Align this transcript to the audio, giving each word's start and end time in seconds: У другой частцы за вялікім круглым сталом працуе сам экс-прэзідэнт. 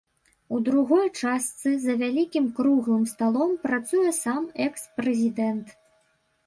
У 0.55 0.59
другой 0.69 1.05
частцы 1.21 1.73
за 1.85 1.93
вялікім 2.01 2.47
круглым 2.61 3.07
сталом 3.13 3.55
працуе 3.67 4.11
сам 4.23 4.43
экс-прэзідэнт. 4.69 5.67